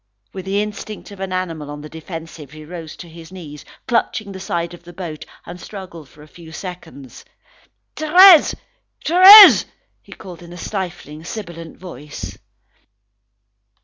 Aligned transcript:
With 0.33 0.45
the 0.45 0.63
instinct 0.63 1.11
of 1.11 1.19
an 1.19 1.31
animal 1.31 1.69
on 1.69 1.81
the 1.81 1.87
defensive, 1.87 2.49
he 2.53 2.65
rose 2.65 2.95
to 2.95 3.07
his 3.07 3.31
knees, 3.31 3.63
clutching 3.87 4.31
the 4.31 4.39
side 4.39 4.73
of 4.73 4.81
the 4.81 4.93
boat, 4.93 5.27
and 5.45 5.61
struggled 5.61 6.09
for 6.09 6.23
a 6.23 6.27
few 6.27 6.51
seconds. 6.51 7.23
"Thérèse! 7.95 8.55
Thérèse!" 9.05 9.65
he 10.01 10.11
called 10.13 10.41
in 10.41 10.53
a 10.53 10.57
stifling, 10.57 11.23
sibilant 11.23 11.77
voice. 11.77 12.35